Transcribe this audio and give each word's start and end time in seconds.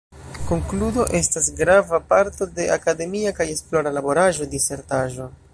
Konkludo 0.51 1.05
estas 1.19 1.49
grava 1.59 2.01
parto 2.15 2.49
de 2.57 2.67
akademia 2.79 3.37
kaj 3.41 3.49
esplora 3.59 3.93
laboraĵo, 3.99 4.53
disertaĵo. 4.57 5.33